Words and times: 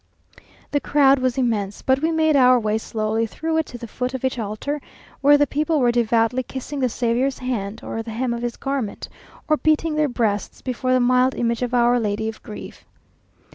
The 0.71 0.79
crowd 0.79 1.19
was 1.19 1.37
immense, 1.37 1.83
but 1.83 2.01
we 2.01 2.11
made 2.11 2.35
our 2.35 2.59
way 2.59 2.79
slowly 2.79 3.27
through 3.27 3.57
it 3.57 3.67
to 3.67 3.77
the 3.77 3.85
foot 3.87 4.15
of 4.15 4.25
each 4.25 4.39
altar, 4.39 4.81
where 5.21 5.37
the 5.37 5.45
people 5.45 5.79
were 5.79 5.91
devoutly 5.91 6.41
kissing 6.41 6.79
the 6.79 6.89
Saviour's 6.89 7.37
hand 7.37 7.81
or 7.83 8.01
the 8.01 8.09
hem 8.09 8.33
of 8.33 8.41
his 8.41 8.57
garment; 8.57 9.07
or 9.47 9.57
beating 9.57 9.93
their 9.93 10.09
breasts 10.09 10.59
before 10.63 10.93
the 10.93 10.99
mild 10.99 11.35
image 11.35 11.61
of 11.61 11.75
Our 11.75 11.99
Lady 11.99 12.27
of 12.27 12.41
Grief. 12.41 12.83